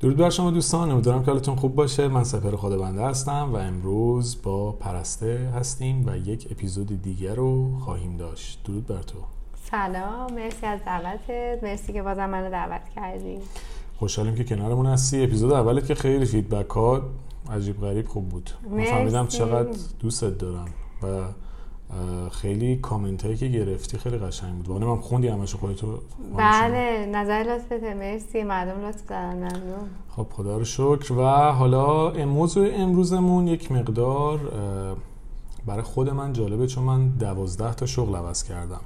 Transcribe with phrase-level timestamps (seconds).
[0.00, 2.08] درود بر شما دوستان امیدوارم که حالتون خوب باشه.
[2.08, 7.78] من سپر خود بنده هستم و امروز با پرسته هستیم و یک اپیزود دیگر رو
[7.78, 8.60] خواهیم داشت.
[8.64, 9.18] درود بر تو.
[9.70, 11.62] سلام مرسی از دعوتت.
[11.62, 13.38] مرسی که بازم منو دعوت کردی.
[13.96, 15.24] خوشحالیم که کنارمون هستی.
[15.24, 17.02] اپیزود اولت که خیلی فیدبک ها
[17.52, 18.50] عجیب غریب خوب بود.
[18.70, 20.68] من فهمیدم چقدر دوستت دارم
[21.02, 21.06] و
[22.30, 24.68] خیلی کامنت هایی که گرفتی خیلی قشنگ بود.
[24.68, 25.98] وانه من خوندی همشو خودتو
[26.36, 29.48] بله نظر لطفته مرسی مردم لطف دارن
[30.08, 31.12] خب خدا رو شکر.
[31.12, 34.40] و حالا موضوع امروزمون یک مقدار
[35.66, 38.80] برای خود من جالبه چون من دوازده تا شغل عوض کردم.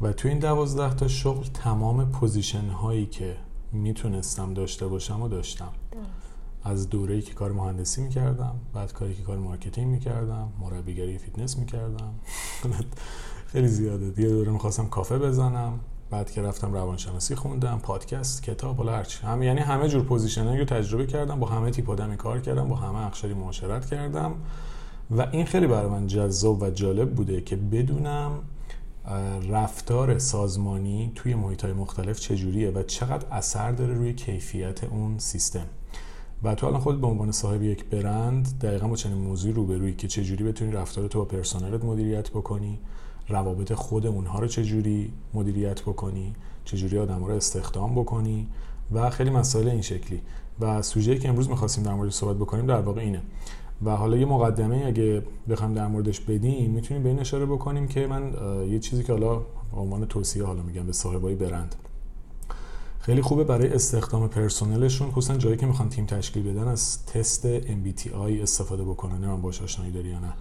[0.00, 3.36] و تو این دوازده تا شغل تمام position هایی که
[3.72, 5.68] می‌تونستم داشته باشم و داشتم.
[6.64, 12.14] از دوره‌ای که کار مهندسی می‌کردم بعد کاری که کار marketing می‌کردم مربیگری فیتنس می‌کردم.
[13.52, 14.22] خیلی زیاده.
[14.22, 15.80] یه دوره می‌خواستم کافه بزنم
[16.10, 20.64] بعد که رفتم روانشناسی خوندم پادکست کتاب حالا هرچی هم یعنی همه جور پوزیشنایی رو
[20.64, 24.34] تجربه کردم با همه تیپ آدمی کار کردم با همه اقشاری معاشرت کردم.
[25.10, 28.30] و این خیلی برای من جذاب و جالب بوده که بدونم
[29.48, 35.66] رفتار سازمانی توی محیط های مختلف چجوریه و چقدر اثر داره روی کیفیت اون سیستم.
[36.44, 40.08] و تو الان خود به عنوان صاحب یک برند دقیقا با چنین موضوعی روبروی که
[40.08, 42.78] چجوری بتونی رفتار تو با پرسنلت مدیریت بکنی
[43.28, 48.48] روابط خود اونها رو چجوری مدیریت بکنی چجوری آدم رو استخدام بکنی
[48.92, 50.20] و خیلی مسائل این شکلی.
[50.60, 53.22] و سوژه‌ای که امروز می‌خواستیم در مورد صحبت بکنیم در واقع اینه.
[53.84, 58.06] و حالا یه مقدمه اگه بخوام در موردش بدیم می‌تونیم به این اشاره بکنیم که
[58.06, 58.32] من
[58.70, 59.42] یه چیزی که حالا
[59.76, 61.74] عنوان توصیه حالا میگم به صاحبای برند.
[63.02, 65.10] خیلی خوبه برای استخدام پرسنلشون.
[65.10, 69.18] خصوصا جایی که می‌خوان تیم تشکیل بدن از تست MBTI استفاده بکنن.
[69.18, 70.32] من باش آشنایی داری یا نه.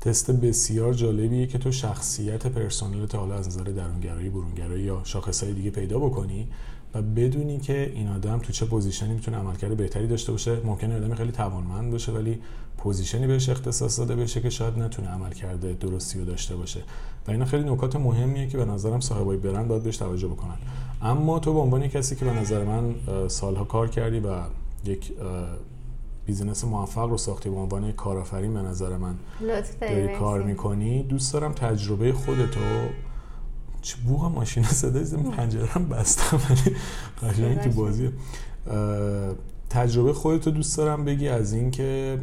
[0.00, 5.70] تست بسیار جالبیه که تو شخصیت پرسنلت حالا از نظر درونگرایی برونگرایی یا شاخصهای دیگه
[5.70, 6.48] پیدا بکنی
[6.94, 10.60] و بدونی که این آدم تو چه position ی می‌تونه عملکرد بهتری داشته باشه.
[10.64, 12.38] ممکنه آدم خیلی توانمند باشه ولی
[12.76, 16.80] position ی بهش اختصاص داده بشه که شاید نتونه عملکرد درستی رو داشته باشه.
[17.26, 20.56] و اینا خیلی نکات مهمیه که به نظرم صاحبای برند باید بهش توجه بکنن.
[21.02, 22.94] اما تو به عنوان کسی که به نظر من
[23.28, 24.40] سالها کار کردی و
[24.84, 25.12] یک
[26.26, 29.14] بیزینس موفق رو ساختی به عنوان کارآفرین به نظر من
[29.80, 32.60] داری کار می‌کنی دوست دارم تجربه خودتو
[33.82, 36.40] چه بوغ ماشین صدای زمین پنجره هم بستم
[37.22, 38.10] ولی تو بازی
[39.70, 42.18] تجربه خودتو دوست دارم بگی از اینکه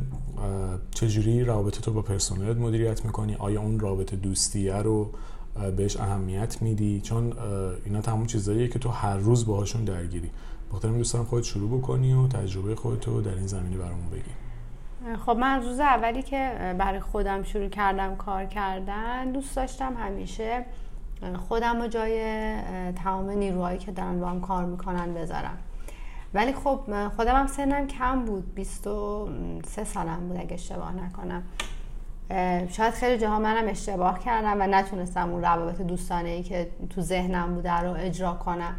[0.92, 5.12] چجوری رابطه تو با پرسنلت مدیریت می‌کنی؟ آیا اون رابطه دوستیه رو
[5.78, 7.34] بهش اهمیت میدی چون
[7.86, 10.32] اینا تمام چیزاییه که تو هر روز باهاشون درگیری.
[10.70, 14.32] بخاطر دوست دارم خودت شروع بکنی و تجربه خودتو در این زمینه برامون بگی.
[15.26, 20.66] خب من روز اولی که برای خودم شروع کردم کار کردن دوست داشتم همیشه
[21.48, 22.22] خودم رو جای
[22.92, 25.58] تمام نیروهایی که دارن با هم کار می‌کنن بذارم.
[26.34, 26.80] ولی خب
[27.16, 31.44] خودم هم سنم کم بود 23 سالم بود اگه اشتباه نکنم.
[32.70, 37.56] شاید خیلی جاها منم اشتباه کردم و نتونستم اون روابط دوستانه ای که تو ذهنم
[37.56, 38.76] بوده رو اجرا کنم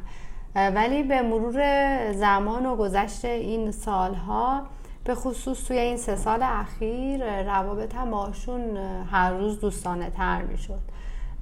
[0.55, 4.63] ولی به مرور زمان و گذشت این سالها
[5.05, 8.77] به خصوص توی این سه سال اخیر روابطم باشون
[9.11, 10.81] هر روز دوستانه تر می شد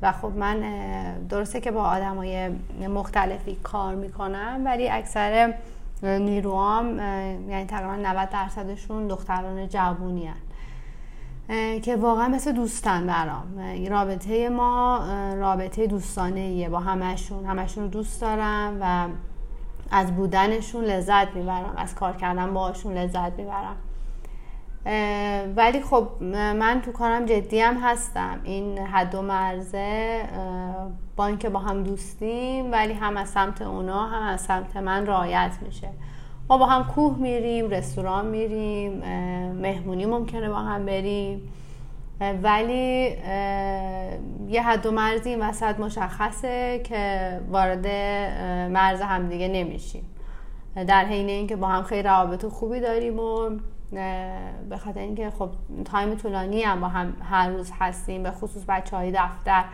[0.03, 0.61] و خب من
[1.29, 2.49] درسته که با آدمای
[2.89, 5.55] مختلفی کار می‌کنم ولی اکثر
[6.03, 6.99] نیروام
[7.49, 10.48] یعنی تقریبا 90 درصدشون دختران جوونی هن.
[11.83, 13.61] که واقعا مثل دوستن برام.
[13.91, 15.01] رابطه ما
[15.35, 16.69] رابطه دوستانه ایه.
[16.69, 19.09] با همشون همشون رو دوست دارم و
[19.91, 21.75] از بودنشون لذت می‌برم.
[21.77, 23.77] از کار کردن باهاشون لذت می‌برم.
[25.57, 28.41] ولی خب من تو کارم جدی هستم.
[28.45, 30.23] این حد و مرزه
[31.17, 35.53] با اینکه با هم دوستیم ولی هم از سمت اونا هم از سمت من رعایت
[35.63, 35.89] میشه.
[36.51, 38.93] ما با هم کوه میریم رستوران میریم
[39.53, 41.53] مهمونی ممکنه با هم بریم.
[42.43, 43.17] ولی
[44.49, 47.87] یه حد و مرزی این وسط مشخصه که وارد
[48.71, 50.05] مرز همدیگه نمیشیم.
[50.87, 53.51] در حین اینکه با هم خیلی روابط خوبی داریم و
[54.69, 55.51] به خاطر اینکه خب
[55.85, 59.65] تایم طولانی هم با هم هر روز هستیم به خصوص بچه های دفتر.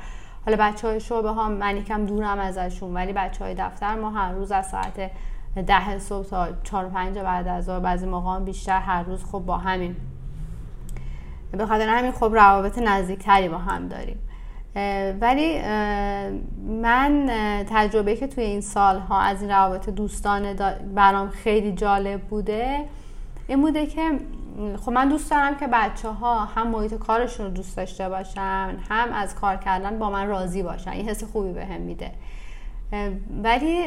[0.47, 4.33] حالا بچه های شعبه ها من یکم دورم ازشون ولی بچه های دفتر ما هر
[4.33, 5.11] روز از ساعت
[5.63, 7.81] ده صبح تا چهار پنج بعد از ظهر.
[7.81, 9.97] بعضی موقع بیشتر هر روز خب با همین.
[11.53, 14.19] به خاطر همین خب روابط نزدیکتری با هم داریم.
[15.21, 15.63] ولی
[16.83, 17.27] من
[17.71, 20.55] تجربه که توی این سالها از این روابط دوستانه
[20.95, 22.85] برام خیلی جالب بوده
[23.47, 24.19] این بوده که
[24.81, 29.13] خب من دوست دارم که بچه ها هم محیط کارشون رو دوست داشته باشن هم
[29.13, 30.91] از کار کردن با من راضی باشن.
[30.91, 32.11] این حس خوبی بهم به میده
[33.43, 33.85] ولی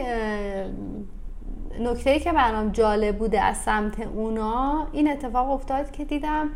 [1.80, 6.50] نکته که برام جالب بوده از سمت اونا این اتفاق افتاد که دیدم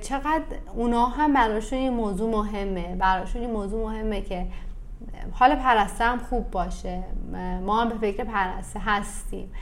[0.00, 0.42] چقدر
[0.74, 2.96] اونا هم براشون این موضوع مهمه.
[2.96, 4.46] براشون این موضوع مهمه که
[5.32, 7.02] حال پرسته هم خوب باشه.
[7.62, 9.52] ما هم به فکر پرسته هستیم.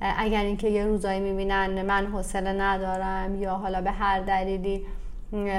[0.00, 4.86] اگر اینکه یه روزایی می‌بینن من حوصله ندارم یا حالا به هر دلیلی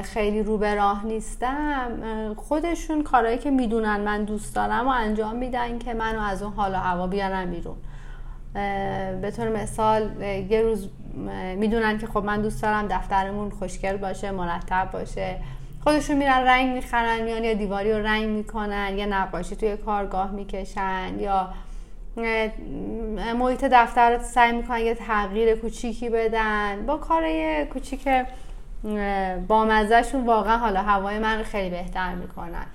[0.04, 1.92] خیلی رو به راه نیستم
[2.38, 6.72] خودشون کارهایی که می‌دونن من دوست دارم و انجام میدن که منو از اون حال
[6.72, 7.76] و هوا بیارن بیرون.
[9.22, 10.90] به طور مثال یه روز
[11.56, 15.36] می‌دونن که خب من دوست دارم دفترمون خوشگل باشه مرتب باشه.
[15.84, 21.20] خودشون میرن رنگ می‌خرن میان یا دیواری رو رنگ می‌کنن یا نقاشی توی کارگاه می‌کشن
[21.20, 21.50] یا
[23.36, 26.86] محیط دفتر رو سعی می‌کنن یه تغییر کوچیکی بدن.
[26.86, 27.24] با کار
[27.64, 28.08] کوچیک
[29.48, 32.66] با مزهشون واقعا حالا هوای من رو خیلی بهتر می‌کنن.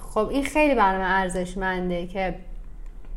[0.00, 2.34] خب این خیلی برنامه ارزشمنده که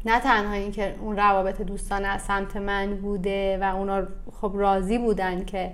[0.05, 4.03] نه تنها اینکه اون روابط دوستانه از سمت من بوده و اونا
[4.41, 5.71] خب راضی بودن که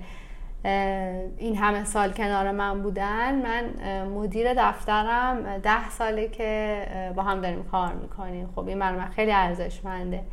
[1.38, 3.64] این همه سال کنار من بودن من
[4.06, 6.82] مدیر دفترم ده ساله که
[7.16, 8.50] با هم داریم کار می‌کنیم.
[8.56, 10.24] خب این برای من خیلی ارزشمنده.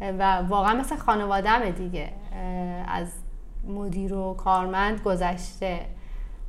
[0.00, 2.08] و واقعا مثل خانوادم دیگه
[2.88, 3.12] از
[3.68, 5.80] مدیر و کارمند گذشته.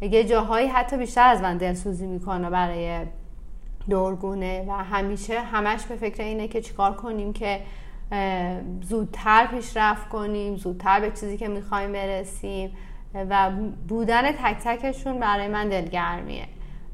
[0.01, 2.99] یه جاهایی حتی بیشتر از من دلسوزی می‌کنه برای
[3.89, 7.61] دورگونه و همیشه همش به فکر اینه که چیکار کنیم که
[8.81, 12.71] زودتر پیشرفت کنیم زودتر به چیزی که می‌خوایم برسیم
[13.29, 13.51] و
[13.87, 16.45] بودن تک تکشون برای من دلگرمیه.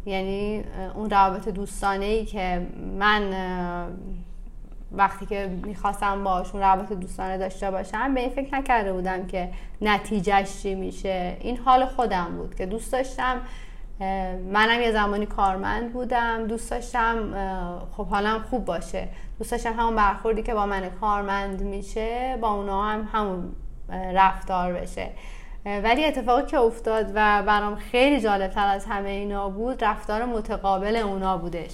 [0.06, 0.64] یعنی
[0.96, 2.68] اون روابط دوستانه ای که
[3.00, 3.34] من
[4.92, 9.50] وقتی که می‌خواستم باشون روابط دوستانه داشته باشم به این فکر نکرده بودم که
[9.82, 11.38] نتیجهش چی میشه.
[11.42, 13.42] این حال خودم بود که دوست داشتم
[14.52, 17.34] منم یه زمانی کارمند بودم دوست داشتم
[17.98, 19.08] خب حالم خوب باشه.
[19.40, 23.52] دوست داشتم همون برخوردی که با من کارمند میشه با اونا هم همون
[23.90, 25.10] رفتار بشه.
[25.66, 30.96] ولی اتفاقی که افتاد و برام خیلی جالب تر از همه اینا بود رفتار متقابل
[30.96, 31.72] اونا بودش.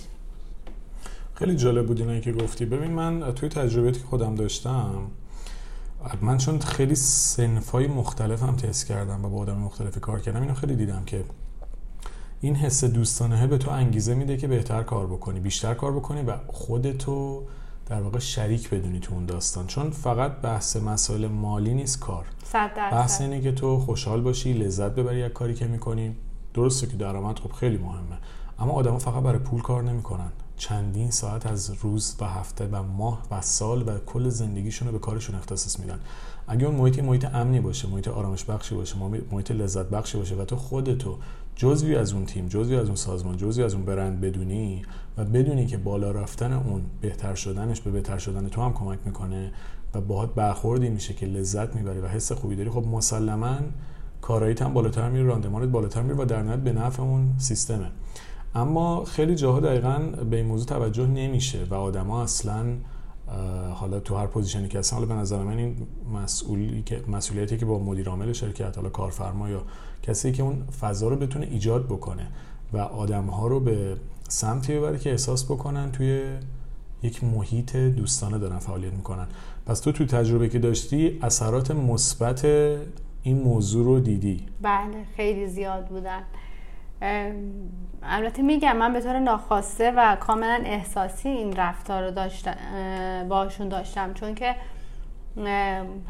[1.33, 2.65] خیلی جالب بود اینا که گفتی.
[2.65, 5.11] ببین من توی تجربیاتی که خودم داشتم
[6.21, 10.53] من چون خیلی سنفای مختلف هم تست کردم و با آدم مختلف کار کردم اینو
[10.53, 11.23] خیلی دیدم که
[12.41, 16.33] این حس دوستانه به تو انگیزه میده که بهتر کار بکنی بیشتر کار بکنی و
[16.47, 17.43] خودتو
[17.85, 19.67] در واقع شریک بدونی تو اون داستان.
[19.67, 22.25] چون فقط بحث مسائل مالی نیست کار.
[22.75, 26.15] بحث اینه که تو خوشحال باشی لذت ببری از کاری که می‌کنی.
[26.53, 28.17] درسته که درآمد خب خیلی مهمه.
[28.59, 30.31] اما آدما فقط برای پول کار نمی‌کنن.
[30.57, 34.99] چندین ساعت از روز و هفته و ماه و سال و کل زندگیشون رو به
[34.99, 35.99] کارشون اختصاص میدن.
[36.47, 38.95] اگه اون محیط محیط امنی باشه محیط آرامش بخشی باشه
[39.31, 41.17] محیط لذت بخشی باشه و تو خودتو
[41.57, 44.81] جزوی از اون تیم جزوی از اون سازمان جزوی از اون برند بدونی
[45.17, 49.51] و بدونی که بالا رفتن اون بهتر شدنش به بهتر شدن تو هم کمک می‌کنه
[49.93, 52.69] و باهات برخوردی میشه که لذت می‌بری و حس خوبی داری.
[52.69, 53.55] خب مسلما
[54.21, 57.91] کاراییت هم بالاتر میره راندمانت بالاتر میره و در نهایت به نفع اون سیستمه.
[58.55, 59.99] اما خیلی جاها دقیقا
[60.29, 62.65] به این موضوع توجه نمیشه و آدما اصلا
[63.73, 65.75] حالا تو هر position ی که هستن حالا به نظر من این
[66.13, 69.63] مسئولی که مسئولیتی که با مدیر عامل شرکت حالا کارفرما یا
[70.03, 72.27] کسی که اون فضا رو بتونه ایجاد بکنه
[72.73, 73.97] و آدم ها رو به
[74.27, 76.23] سمتی ببره که احساس بکنن توی
[77.03, 79.27] یک محیط دوستانه دارن فعالیت می‌کنن.
[79.65, 82.45] پس تو تو تجربه که داشتی اثرات مثبت
[83.23, 86.23] این موضوع رو دیدی؟ بله خیلی زیاد بودن.
[88.03, 92.55] البته میگم من به طور ناخواسته و کاملا احساسی این رفتار رو داشتم
[93.29, 94.13] باشون داشتم.
[94.13, 94.55] چون که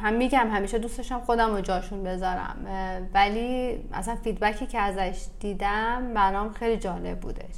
[0.01, 2.55] هم میگم همیشه دوست داشتم خودم رو جاشون بذارم.
[3.13, 7.55] ولی اصلا فیدبکی که ازش دیدم برام خیلی جالب بودش.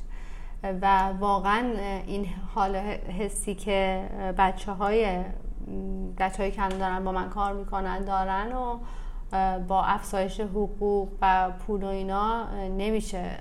[0.81, 1.63] و واقعا
[2.07, 2.75] این حال
[3.19, 5.17] حسی که بچه های
[6.17, 8.79] بچه که دارن با من کار می‌کنن دارن و
[9.67, 13.37] با افزایش حقوق و پول و اینا نمیشه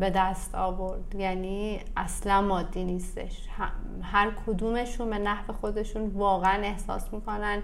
[0.00, 1.14] به دست آورد.
[1.14, 3.48] یعنی اصلا مادی نیستش.
[4.02, 7.62] هر کدومشون به نحو خودشون واقعا احساس می‌کنن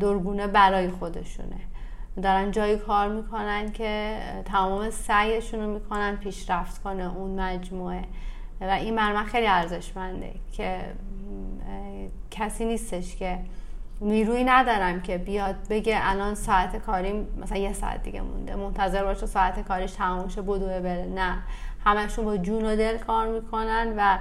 [0.00, 1.56] دورگونه برای خودشونه.
[2.22, 8.04] دارن جایی کار می‌کنن که تمام سعیشون رو می‌کنن پیشرفت کنه اون مجموعه.
[8.60, 10.80] و این برای خیلی ارزشمنده که
[12.30, 13.38] کسی نیستش که
[14.00, 19.26] نیروی ندارم که بیاد بگه الان ساعت کاری مثلا یه ساعت دیگه مونده منتظر باشه
[19.26, 21.06] ساعت کارش تموم شه بدوه بره.
[21.14, 21.38] نه.
[21.84, 24.18] همشون با جون و دل کار می‌کنن و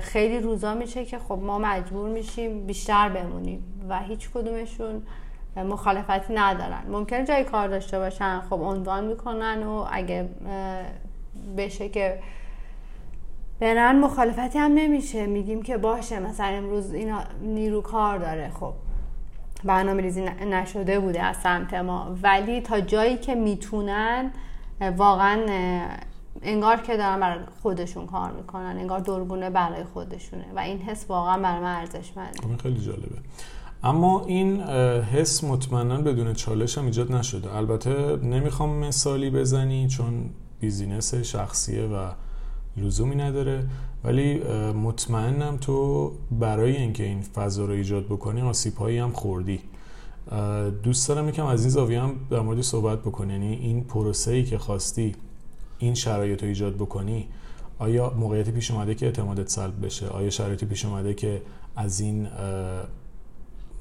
[0.00, 5.02] خیلی روزا میشه که خب ما مجبور میشیم بیشتر بمونیم و هیچ کدومشون
[5.56, 6.82] مخالفتی ندارن.
[6.88, 10.28] ممکنه جای کار داشته باشن خب عنوان می‌کنن و اگه
[11.56, 12.18] بشه که
[13.60, 15.26] برن مخالفتی هم نمیشه.
[15.26, 18.72] میگیم که باشه مثلا امروز اینا نیرو کار داره خب.
[19.64, 22.16] برنامه ریزی نشده بوده از سمت ما.
[22.22, 24.30] ولی تا جایی که می‌تونن
[24.96, 25.46] واقعا
[26.42, 31.38] انگار که دارن برای خودشون کار می‌کنن انگار دوربونه برای خودشونه و این حس واقعا
[31.38, 32.56] برای من ارزشمنده.
[32.62, 33.18] خیلی جالبه.
[33.82, 34.62] اما این
[35.02, 37.56] حس مطمئنا بدون چالش هم ایجاد نشده.
[37.56, 42.08] البته نمی‌خوام مثالی بزنی چون بیزینس شخصیه و
[42.76, 43.64] لزومی نداره.
[44.04, 44.38] ولی
[44.72, 49.60] مطمئنم تو برای اینکه این فضا رو ایجاد بکنی آسیب هایی هم خوردی.
[50.82, 53.32] دوست دارم یکم از این زاویه هم در مورد صحبت بکنی.
[53.32, 55.14] یعنی این پروسه ای که خواستی
[55.78, 57.28] این شرایط رو ایجاد بکنی
[57.78, 61.42] آیا موقعیتی پیش اومده که اعتمادت سلب بشه؟ آیا شرایطی پیش اومده که
[61.76, 62.28] از این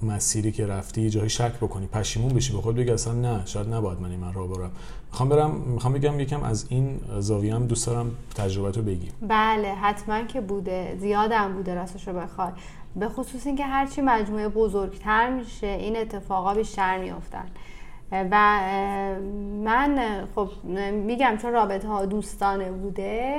[0.03, 4.01] مسیری که رفتی جایی شک بکنی پشیمون بشی به خود بگی اصلا نه شاید نباید
[4.01, 4.71] من این من راه برم.
[5.11, 9.67] می‌خوام برم می‌خوام بگم یکم از این زاویه هم دوست دارم تجربه تو بگی بله
[9.67, 12.51] حتما که بوده زیادم بوده راستش رو بخوای.
[12.95, 17.45] به خصوص اینکه هرچی مجموعه بزرگتر میشه این اتفاقا بیشتر میافتن.
[18.11, 18.59] و
[19.63, 20.49] من خب
[20.91, 23.35] میگم چون رابطه ها دوستانه بوده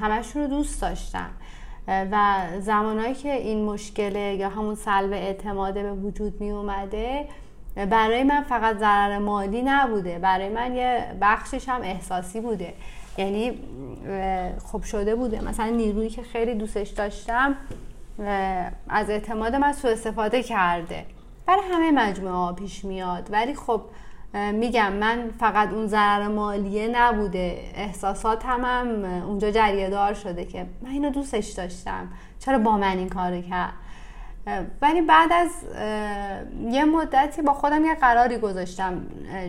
[0.00, 1.30] همشون رو دوست داشتم.
[1.88, 7.28] و زمانهایی که این مشکل یا همون سلب اعتماد به وجود می اومده
[7.90, 10.18] برای من فقط ضرر مالی نبوده.
[10.18, 12.74] برای من یه بخشش هم احساسی بوده.
[13.18, 13.58] یعنی
[14.72, 15.44] خب شده بوده.
[15.44, 17.56] مثلا نیرویی که خیلی دوستش داشتم
[18.88, 21.06] از اعتماد من سوء استفاده کرده.
[21.46, 23.28] برای همه مجموعه پیش میاد.
[23.30, 23.80] ولی خب
[24.34, 30.66] میگم من فقط اون ضرر مالیه نبوده احساسات هم, هم اونجا جریه دار شده که
[30.82, 32.08] من اینو دوستش داشتم
[32.38, 33.72] چرا با من این کارو کرد؟
[34.82, 35.50] ولی بعد از
[36.70, 39.06] یه مدتی با خودم یه قراری گذاشتم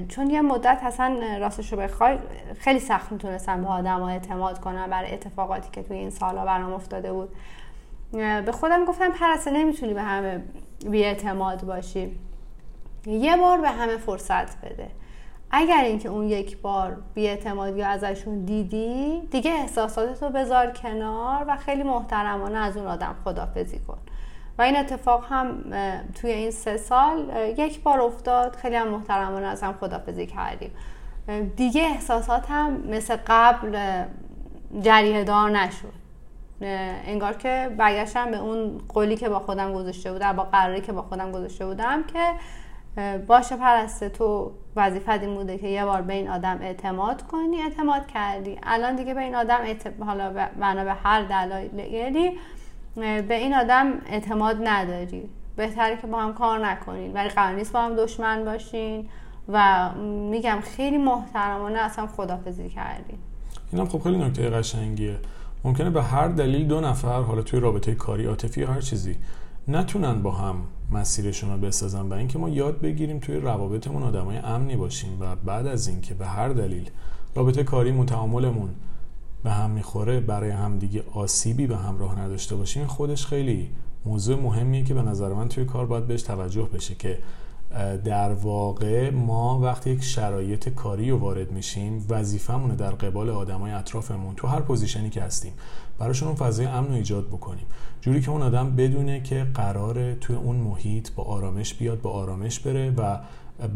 [0.10, 2.18] چون یه مدت اصلا راستش رو بخوای
[2.60, 6.74] خیلی سخت می‌تونستم به آدم ها اعتماد کنم برای اتفاقاتی که توی این سالا برام
[6.74, 7.30] افتاده بود.
[8.46, 10.44] به خودم گفتم پرسته نمی‌تونی به همه
[10.90, 12.20] بی اعتماد باشی.
[13.06, 14.88] یه بار به همه فرصت بده.
[15.52, 22.58] اگر اینکه اون یک بار بیاعتمادی ازشون دیدی دیگه احساساتتو بذار کنار و خیلی محترمانه
[22.58, 23.98] از اون آدم خدافزی کن.
[24.58, 25.64] و این اتفاق هم
[26.22, 28.56] توی این سه سال یک بار افتاد.
[28.56, 30.72] خیلی هم محترمانه از هم خدافزی کردیم.
[31.56, 34.04] دیگه احساسات هم مثل قبل
[34.82, 36.04] جریه دار نشد.
[37.06, 41.02] انگار که برگشتم به اون قولی که با خودم گذاشته بودم با قراری که با
[41.02, 42.32] خودم گذاشته بودم که
[43.28, 48.08] باشه پرسته تو وظیفت این بوده که یه بار به این آدم اعتماد کنی اعتماد
[48.08, 48.58] کردی.
[48.64, 49.60] الان دیگه به این آدم
[50.00, 52.32] حالا بنا به هر دلایلی
[52.96, 55.30] به این آدم اعتماد نداری.
[55.56, 57.14] بهتره که با هم کار نکنین.
[57.14, 59.10] ولی قرار نیست با هم دشمن باشین
[59.50, 59.90] و
[60.32, 63.18] میگم خیلی محترمانه اصلا خدافزی کردین.
[63.72, 65.20] اینم خب خیلی نکته قشنگیه.
[65.64, 69.18] ممکنه به هر دلیل دو نفر حالا توی رابطه کاری عاطفی هر چیزی
[69.68, 70.56] نتونن با هم
[70.94, 75.68] مسیرشون رو بسازن و اینکه ما یاد بگیریم توی روابطمون آدمای امنی باشیم و بعد
[75.68, 76.90] از اینکه به هر دلیل
[77.36, 78.70] رابطه کاریمون تعاملمون
[79.44, 83.70] به هم می‌خوره برای همدیگه آسیبی به همراه نداشته باشیم خودش خیلی
[84.06, 87.18] موضوع مهمیه که به نظر من توی کار باید بهش توجه بشه که
[88.06, 94.36] در واقع ما وقتی یک شرایط کاری رو وارد میشیم وظیفمونه در قبال آدمای اطرافمون
[94.36, 95.54] تو هر پوزیشنی که هستیم
[96.00, 97.66] براشون اون فضای امن رو ایجاد بکنیم.
[98.02, 102.60] جوری که اون آدم بدونه که قراره توی اون محیط با آرامش بیاد با آرامش
[102.60, 103.20] بره و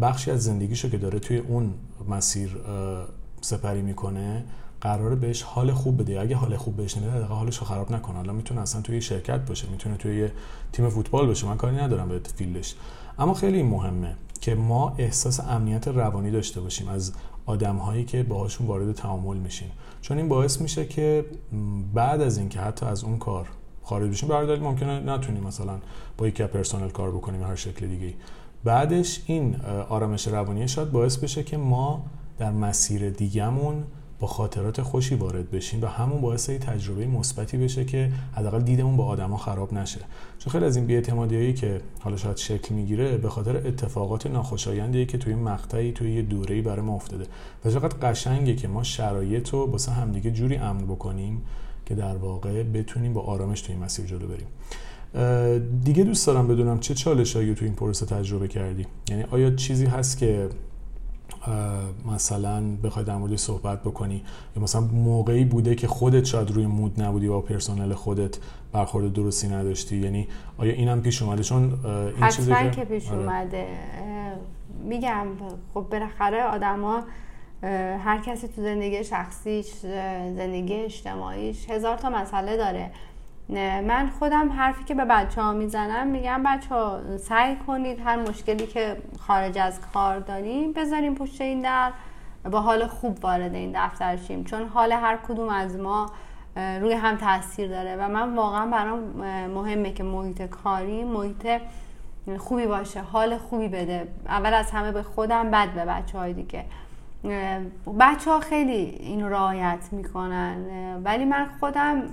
[0.01, 1.73] بخشی از زندگیشو که داره توی اون
[2.09, 2.57] مسیر
[3.41, 4.43] سپری می‌کنه
[4.81, 6.21] قراره بهش حال خوب بده.
[6.21, 8.15] اگه حال خوب بهش نمیده دقیقا حالش رو خراب نکنه.
[8.15, 10.29] حالا می‌تونه اصلا توی شرکت باشه می‌تونه توی
[10.71, 11.47] تیم فوتبال باشه.
[11.47, 12.75] من کاری ندارم به فیلدش.
[13.19, 17.13] اما خیلی مهمه که ما احساس امنیت روانی داشته باشیم از
[17.45, 19.71] آدم هایی که باهاشون وارد تعامل میشیم.
[20.01, 21.25] چون این باعث میشه که
[21.93, 23.47] بعد از اینکه حتی از اون کار
[23.83, 25.79] خارج بشیم برای ممکنه نتونیم مثلا
[26.17, 28.13] با یکی پرسنل کار بکنیم هر شکل دیگه
[28.63, 29.55] بعدش این
[29.89, 32.05] آرامش روانی شاید باعث بشه که ما
[32.37, 33.83] در مسیر دیگهمون
[34.19, 39.05] با خاطرات خوشی وارد بشیم و همون باعث تجربه مثبتی بشه که حداقل دیدمون با
[39.05, 39.99] آدما خراب نشه.
[40.39, 45.17] چون خیلی از این بی‌اعتمادیایی که حالا شاید شکل می‌گیره به خاطر اتفاقات ناخوشایندی که
[45.17, 47.25] توی مقطعی توی یه دوره‌ای برای ما افتاده.
[47.65, 51.41] و چقدر قشنگه که ما شرایط رو واسه همدیگه جوری امن بکنیم
[51.85, 54.47] که در واقع بتونیم با آرامش توی مسیر جلو بریم.
[55.83, 60.17] دیگه دوست دارم بدونم چه چالشایی تو این پروسه تجربه کردی؟ یعنی آیا چیزی هست
[60.17, 60.49] که
[62.05, 64.23] مثلا بخوای در مورد صحبت بکنی.
[64.55, 68.37] یا مثلا موقعی بوده که خودت شاید روی مود نبودی با پرسنل خودت
[68.71, 69.97] برخورد درستی نداشتی.
[69.97, 70.27] یعنی
[70.57, 71.79] آیا اینم پیش اومده؟ چون
[72.17, 73.19] این چیزی که, که پیش آره.
[73.19, 73.67] اومده.
[74.83, 75.27] میگم
[75.73, 77.03] خب بالاخره آدما
[78.03, 79.67] هر کسی تو زندگی شخصیش
[80.35, 82.91] زندگی اجتماعیش هزار تا مسئله داره.
[83.49, 88.67] من خودم حرفی که به بچه ها می‌زنم میگم بچه ها سعی کنید هر مشکلی
[88.67, 91.91] که خارج از کار داریم بذاریم پشت این در
[92.51, 94.43] با حال خوب وارد این دفتر شیم.
[94.43, 96.11] چون حال هر کدوم از ما
[96.55, 98.99] روی هم تاثیر داره و من واقعا برام
[99.53, 101.47] مهمه که محیط کاری محیط
[102.37, 104.07] خوبی باشه حال خوبی بده.
[104.27, 106.65] اول از همه به خودم بعد به بچه های دیگه.
[107.99, 110.57] بچه ها خیلی این رعایت می‌کنن
[111.03, 112.03] ولی من خودم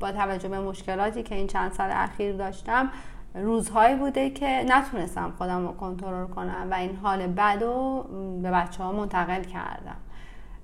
[0.00, 2.90] با توجه به مشکلاتی که این چند سال اخیر داشتم
[3.34, 8.02] روزهایی بوده که نتونستم خودم رو کنترل کنم و این حال بد رو
[8.42, 9.96] به بچه ها منتقل کردم.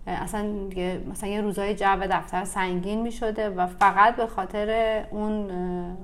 [0.06, 0.44] اصلا
[1.10, 5.50] مثلا یه روزای جو دفتر سنگین می شده و فقط به خاطر اون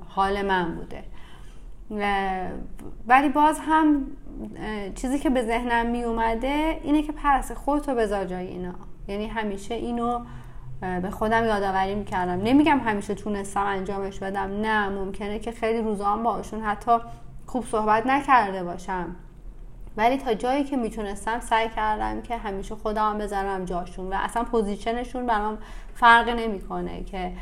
[0.09, 1.05] حال من بوده.
[3.07, 4.07] ولی باز هم
[4.95, 8.75] چیزی که به ذهنم می اومده اینه که پرست خودتو بذار جای اینا.
[9.09, 10.21] یعنی همیشه اینو
[11.02, 12.43] به خودم یادآوری می‌کردم.
[12.43, 14.61] نمیگم همیشه تونستم انجامش بدم.
[14.61, 16.99] نه ممکنه که خیلی روزا باشون حتی
[17.47, 19.16] خوب صحبت نکرده باشم.
[19.97, 24.99] ولی تا جایی که می‌تونستم سعی کردم که همیشه خودم بذارم جاشون و اصلا position
[24.99, 25.59] شون برام
[25.95, 27.33] فرق نمی‌کنه که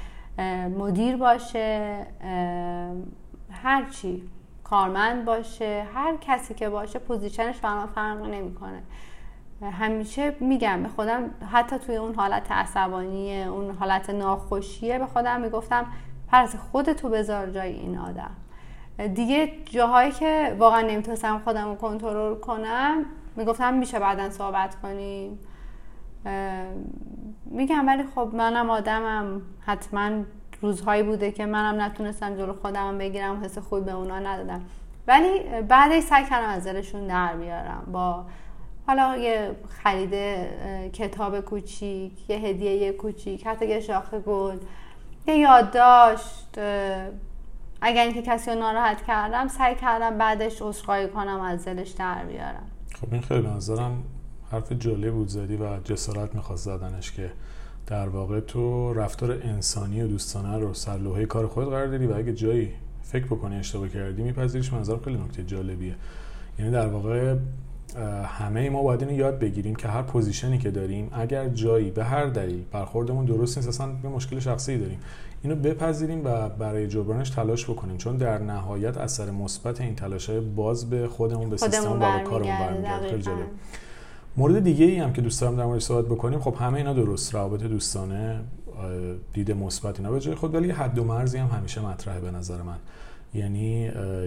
[0.78, 2.06] مدیر باشه
[3.62, 4.22] هرچی
[4.64, 8.82] کارمند باشه هر کسی که باشه position ش برام فرق نمی‌کنه.
[9.62, 15.86] همیشه میگم به خودم حتی توی اون حالت عصبانی اون حالت ناخوشیه به خودم می‌گفتم
[16.28, 18.30] پرس خودتو بذار جای این آدم.
[19.14, 23.04] دیگه جاهایی که واقعا نمی‌تونستم خودم رو کنترل کنم
[23.36, 25.38] می‌گفتم میشه بعدا صحبت کنیم.
[27.44, 30.10] میگم ولی خب منم آدمم حتما
[30.64, 34.60] روزهایی بوده که منم نتونستم جلو خودم بگیرم حس خوبی به اونا ندادم.
[35.06, 37.82] ولی بعدش سعی کردم از دلشون در بیارم.
[37.92, 38.24] با
[38.86, 39.50] حالا یه
[39.82, 40.14] خرید
[40.92, 44.56] کتاب کوچیک یه هدیه کوچیک حتی یه شاخه گل
[45.26, 46.58] یه یادداشت
[47.80, 52.66] اگر اینکه کسی رو ناراحت کردم سعی کردم بعدش عذرخواهی کنم از دلش در بیارم.
[53.00, 54.02] خب این خیلی نظرم
[54.52, 57.30] حرف جالب بود زدی و جسارت می‌خواست زدنش که
[57.86, 62.32] در واقع تو رفتار انسانی و دوستانه رو سر کار خود قرار دادی و اگه
[62.32, 62.70] جایی
[63.02, 64.72] فکر بکنی اشتباه کردی میپذیریش.
[64.72, 65.94] منظرم خیلی نکته جالبیه.
[66.58, 67.36] یعنی در واقع
[68.24, 72.26] همه ما باید اینو یاد بگیریم که هر پوزیشنی که داریم اگر جایی به هر
[72.26, 74.98] دلیل برخوردمون درست نیست اصلا به مشکل شخصی داریم.
[75.42, 77.96] اینو بپذیریم و برای جبرانش تلاش بکنیم.
[77.96, 82.58] چون در نهایت اثر مثبت این تلاش باز به خودمون به سیستم و به کارمون
[82.58, 83.08] برمیگرده.
[83.08, 83.46] خیلی جالب.
[84.36, 87.34] مورد دیگه ای هم که دوست دارم در مورد صحبت بکنیم خب همه اینا درست
[87.34, 88.40] روابط دوستانه
[89.32, 90.12] دید مثبت اینا.
[90.12, 92.76] به جای خود ولی حد و مرزی هم همیشه مطرحه به نظر من.
[93.34, 93.80] یعنی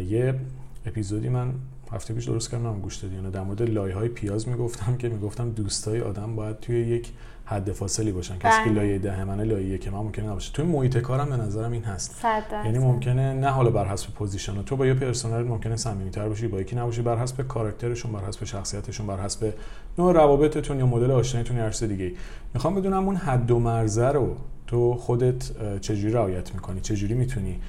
[0.09, 0.39] یه
[0.85, 1.53] اپیزودی من
[1.91, 3.31] هفته پیش درست کردم گوش دادی.
[3.33, 7.11] در مورد لایه های پیاز می‌گفتم که می‌گفتم دوستای آدم باید توی یک
[7.45, 8.37] حد فاصلی باشن.
[8.37, 8.79] کسی که بله.
[8.79, 10.53] لایه ده منه لایه که من ممکنه نباشه.
[10.53, 12.25] توی محیط کارم به نظرم این هست.
[12.65, 16.61] یعنی ممکنه نه حالا بر حسب پوزیشن تو با یه پرسنل ممکنه صمیمیت‌تر باشی با
[16.61, 17.01] یکی نباشی.
[17.01, 19.53] بر حسب کاراکترشون بر حسب شخصیتشون بر حسب
[19.97, 22.11] نوع روابطتون یا مدل آشناییتون یا هر دیگه
[22.53, 24.35] می‌خوام بدونم اون حد و مرزه رو
[24.67, 27.59] تو خودت چجوری رعایت می‌کنی؟ چجوری می‌تونی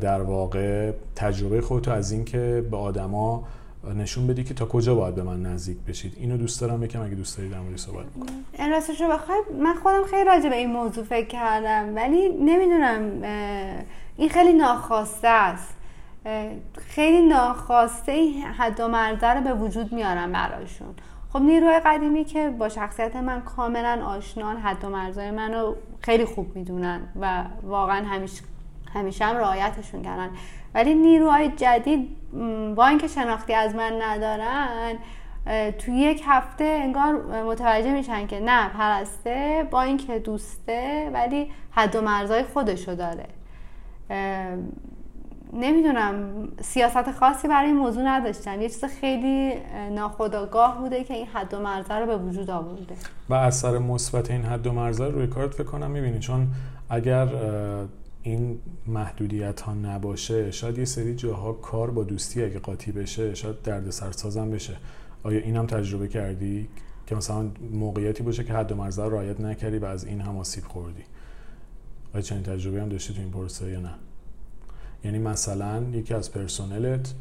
[0.00, 3.44] در واقع تجربه خودتو از اینکه به آدما
[3.96, 6.12] نشون بدی که تا کجا باید به من نزدیک بشید.
[6.16, 8.70] اینو دوست دارم یکم اگه دوست دارید در صحبت بکنم.
[8.70, 13.22] راستش رو بخوای من خودم خیلی راجع به این موضوع فکر کردم ولی نمی‌دونم
[14.16, 15.74] این خیلی ناخواسته است.
[16.78, 20.94] خیلی ناخواسته حد و مرزه رو به وجود میارم براشون.
[21.32, 26.56] خب نیروهای قدیمی که با شخصیت من کاملا آشنان حد و مرزهای منو خیلی خوب
[26.56, 28.42] می‌دونن و واقعا همیشه
[28.94, 30.30] همیشه هم رعایتشون کردن.
[30.74, 32.08] ولی نیروهای جدید
[32.74, 34.94] با اینکه شناختی از من ندارن
[35.78, 42.00] تو یک هفته انگار متوجه میشن که نه پرسته با اینکه دوسته ولی حد و
[42.00, 43.26] مرزای خودشو داره.
[45.52, 49.52] نمی‌دونم سیاست خاصی برای این موضوع نداشتم یه چیز خیلی
[49.90, 52.94] ناخودآگاه بوده که این حد و مرزه رو به وجود آورده.
[53.28, 56.18] و اثر مثبت این حد و مرزه روی کارت فکر کنم می‌بینی.
[56.18, 56.46] چون
[56.90, 57.28] اگر
[58.26, 63.62] این محدودیت ها نباشه شاید یه سری جاها کار با دوستی اگه قاطی بشه شاید
[63.62, 64.76] درد سرسازم بشه.
[65.22, 66.68] آیا این هم تجربه کردی
[67.06, 70.64] که مثلا موقعیتی باشه که حد و مرزه رعایت نکردی و از این هم آسیب
[70.64, 71.02] خوردی؟
[72.14, 73.94] آیا چنین تجربه هم داشتی تو این پروسه یا نه؟
[75.04, 77.14] یعنی مثلا یکی از پرسنلت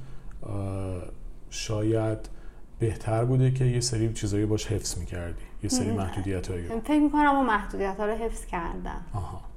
[1.50, 2.18] شاید
[2.80, 7.36] بهتر بوده که یه سری چیزایی باش حفظ می‌کردی یه سری محدودیت هایی فکر می‌کنم
[7.36, 9.06] اون محدودیت ها رو حفظ کردم.
[9.14, 9.53] آها.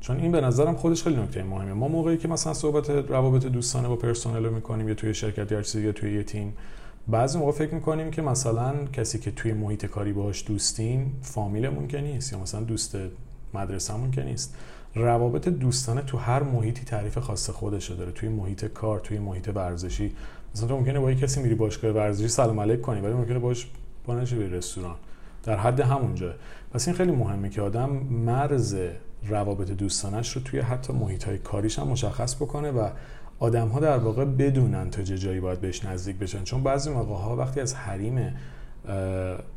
[0.00, 3.88] چون این به نظرم خودش خیلی نکته مهمه ما موقعی که مثلا صحبت روابط دوستانه
[3.88, 6.54] با پرسنل رو می‌کنیم یا توی شرکت یا چیزی یا توی یه تیم
[7.08, 12.00] بعضی موقع فکر می‌کنیم که مثلا کسی که توی محیط کاری باهاش دوستیم فامیلمون که
[12.00, 12.96] نیست یا مثلا دوست
[13.54, 14.56] مدرسهمون که نیست.
[14.94, 17.94] روابط دوستانه تو هر محیطی تعریف خاص خودشه.
[17.94, 20.12] داره توی محیط کار توی محیط ورزشی.
[20.54, 23.66] مثلا تو ممکنه با کسی میری باشگاه ورزشی سلام علیک کنی ولی ممکنه باش
[24.06, 24.96] بانش به رستوران.
[25.44, 26.34] در حد همونجا.
[26.72, 28.76] پس این خیلی مهمه که آدم مرز
[29.26, 32.88] روابط دوستانش رو توی حتی محیط های کاریش هم مشخص بکنه و
[33.38, 36.44] آدم ها در واقع بدونن تا چه جایی باید بهش نزدیک بشن.
[36.44, 38.34] چون بعضی موقع ها وقتی از حریم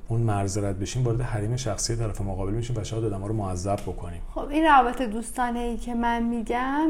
[0.08, 3.34] اون مرز رد بشیم وارد حریم شخصی طرف مقابل میشیم و شاید آدم ها رو
[3.34, 4.22] معذب بکنیم.
[4.36, 6.90] خب این روابط دوستانه ای که من میگم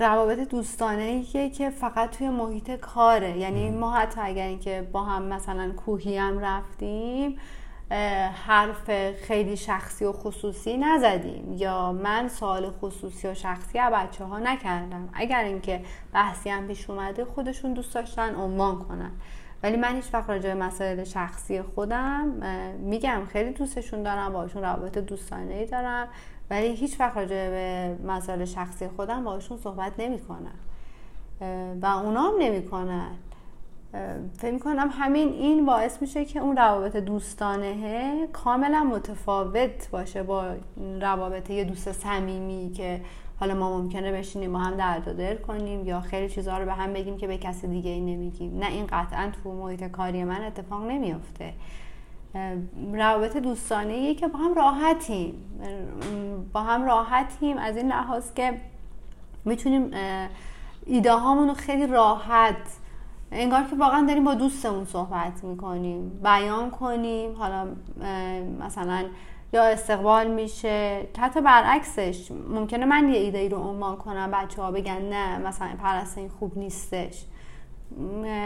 [0.00, 3.38] روابط دوستانه ای که فقط توی محیط کاره.
[3.38, 7.36] یعنی ما حتی اگر اینکه با هم مثلا کوهی هم رفتیم
[8.46, 11.52] حرف خیلی شخصی و خصوصی نزدیم.
[11.52, 15.08] یا من سوال خصوصی و شخصی از بچه ها نکردم.
[15.12, 19.10] اگر اینکه بحثی هم پیش اومده خودشون دوست داشتن عنوان کنن.
[19.62, 22.28] ولی من هیچ وقت راجع به مسائل شخصی خودم
[22.78, 26.08] میگم خیلی دوستشون دارم باشون روابط دوستانه ای دارم
[26.50, 30.58] ولی هیچ وقت راجع به مسائل شخصی خودم باشون صحبت نمی‌کنم.
[31.82, 33.10] و اونا هم نمی‌کنن.
[34.38, 40.44] فکر کنم همین این باعث میشه که اون روابط دوستانه کاملا متفاوت باشه با
[41.00, 43.00] روابط یه دوست صمیمی که
[43.40, 46.72] حالا ما ممکنه بشینیم با هم درد و دل کنیم یا خیلی چیزها رو به
[46.72, 48.58] هم بگیم که به کسی دیگه ای نمیگیم.
[48.58, 51.52] نه این قطعا تو محیط کاری من اتفاق نمیافته.
[52.92, 55.34] روابط دوستانه ای که با هم راحتیم.
[56.52, 58.60] با هم راحتیم از این لحاظ که
[59.44, 59.90] می‌تونیم
[60.86, 62.79] ایده رو خیلی راحت
[63.32, 67.66] انگار که واقعا داریم با دوستمون صحبت می‌کنیم بیان کنیم حالا
[68.60, 69.04] مثلا
[69.52, 74.70] یا استقبال میشه حتی برعکسش ممکنه من یه ایده ای رو عنوان کنم بچه ها
[74.70, 77.24] بگن نه مثلا پرست این خوب نیستش.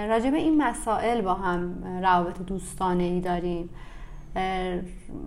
[0.09, 3.71] راجع این مسائل با هم روابط دوستانه ای داریم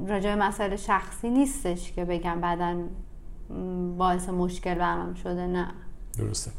[0.08, 2.76] راجع به مسائل شخصی نیستش که بگم بعدا
[3.98, 5.68] باعث مشکل برام شده نه.
[6.18, 6.52] درسته.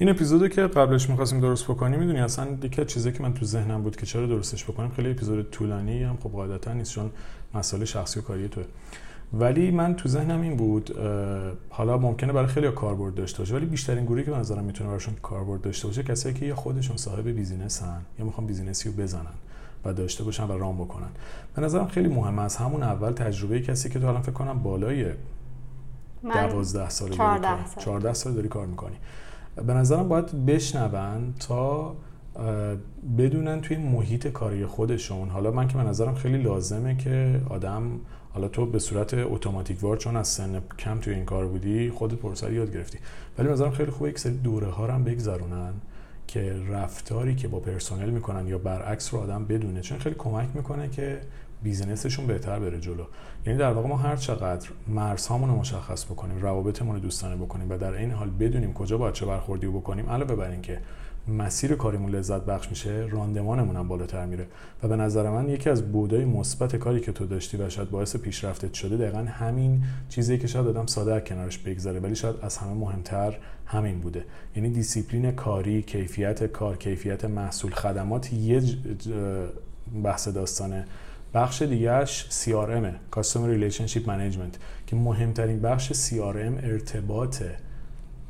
[0.00, 3.82] این اپیزودو که قبلش می‌خواستیم درست بکنیم می‌دونی اصلا از چیزایی که من تو ذهنم
[3.82, 7.10] بود که چرا درستش بکنیم خیلی اپیزود طولانی هم خب قاعدتا نیست چون
[7.54, 8.64] مسئله شخصی و کاری توه.
[9.32, 10.96] ولی من تو ذهنم این بود
[11.70, 15.60] حالا ممکنه برای خیلی کاربرد داشته باشه ولی بیشترین گروهی که نظرم می‌تونه براشون کاربرد
[15.60, 19.34] داشته باشه کسایی که یا خودشون صاحب بیزینسن یا می‌خوان بیزینسی رو بزنن
[19.84, 21.08] و داشته باشن و رام بکنن.
[21.56, 25.06] به نظرم خیلی مهمه از همون اول تجربه کسی که تو الان فکر کنم بالای
[26.50, 27.10] 12 سال
[27.78, 28.96] 14 سال داری کار می‌کنی.
[29.66, 31.96] به نظرم باید بشنون تا
[33.18, 35.28] بدونن توی محیط کاری خودشون.
[35.28, 37.82] حالا من که به نظرم خیلی لازمه که آدم
[38.32, 42.14] حالا تو به صورت اتوماتیک وار چون از سن کم توی این کار بودی خودت
[42.14, 42.98] پرسر یاد گرفتی.
[43.38, 45.72] ولی به نظرم خیلی خوبه یک سری دوره ها هم بگذرونن
[46.26, 50.88] که رفتاری که با پرسنل می‌کنن یا برعکس رو آدم بدونه چون خیلی کمک می‌کنه
[50.88, 51.20] که
[51.62, 53.04] بیزنسشون بهتر بره جلو.
[53.46, 57.76] یعنی در واقع ما هر چقدر مرزهامون رو مشخص بکنیم روابطمون رو دوستانه بکنیم و
[57.76, 60.78] در این حال بدونیم کجا باید چه برخوردی بکنیم علاوه بر اینکه
[61.28, 64.46] مسیر کاریمون لذت بخش میشه راندمانمون هم بالاتر میره.
[64.82, 68.16] و به نظر من یکی از بعدای مثبت کاری که تو داشتی و شاید باعث
[68.16, 72.72] پیشرفتت شده دقیقا همین چیزی که شاید آدم ساده کنارش بگذره ولی شاید از همه
[72.72, 74.24] مهمتر همین بوده.
[74.56, 78.62] یعنی دیسیپلین کاری کیفیت کار کیفیت محصول خدمات یه
[80.04, 80.86] بحث داستانه.
[81.34, 87.42] بخش دیگهش CRM Customer Relationship Management که مهمترین بخش CRM ارتباط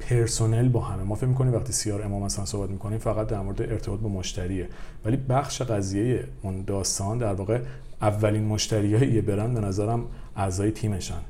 [0.01, 1.03] پرسنل با همه.
[1.03, 4.69] ما فکر می‌کنیم وقتی CRM مثلا صحبت می‌کنیم فقط در مورد ارتباط با مشتریه.
[5.05, 7.61] ولی بخش قضیه اون داستان در واقع
[8.03, 10.05] اولین مشتری های یه برند به نظرم
[10.37, 11.21] اعضای تیمشن.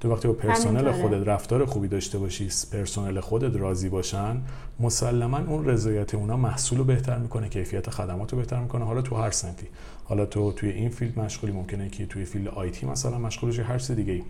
[0.00, 4.40] تو وقتی با پرسنل خودت رفتار خوبی داشته باشی پرسنل خودت راضی باشن
[4.80, 8.84] مسلما اون رضایت اونا محصول رو بهتر می‌کنه کیفیت خدمات رو بهتر می‌کنه.
[8.84, 9.66] حالا تو هر صنعتی
[10.08, 13.78] حالا تو توی این field مشغولی ممکنه که توی field IT مثلا مشغول بشی هر
[13.78, 14.22] چیز دیگه ای.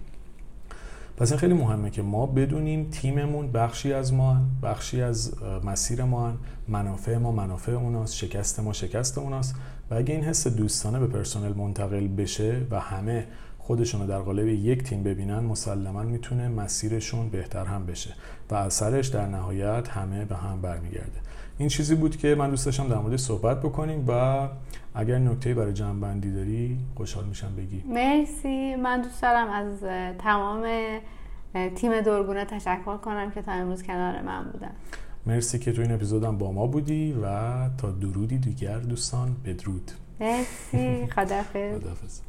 [1.17, 6.33] پس این خیلی مهمه که ما بدونیم تیممون بخشی از ما بخشی از مسیر ما
[6.69, 9.55] منافع ما منافع اوناست شکست ما شکست اوناست.
[9.91, 13.27] و اگه این حس دوستانه به پرسنل منتقل بشه و همه
[13.59, 18.15] خودشون رو در قالب یک تیم ببینن مسلما می‌تونه مسیرشون بهتر هم بشه.
[18.51, 21.28] و اثرش در نهایت همه به هم برمیگرده.
[21.59, 24.49] این چیزی بود که من دوست داشتم در مورد صحبت بکنیم و
[24.95, 27.85] اگر نکته برای بندی داری خوشحال میشم بگی.
[27.89, 28.77] مرسی.
[28.77, 29.83] من دوست دارم از
[30.19, 30.67] تمام
[31.75, 34.71] تیم دورگونه تشکر کنم که تا امروز کنار من بودن.
[35.27, 37.27] مرسی که تو این اپیزودم با ما بودی و
[37.69, 39.91] تا درودی دیگر دوستان بدرود.
[40.21, 41.07] مرسی.
[41.07, 42.21] خدافز